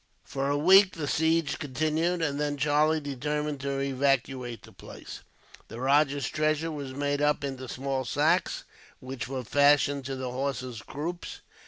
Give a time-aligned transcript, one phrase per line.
[0.23, 5.21] For a week the siege continued, and then Charlie determined to evacuate the place.
[5.67, 8.63] The rajah's treasure was made up into small sacks,
[8.99, 11.41] which were fastened to the horses' croups.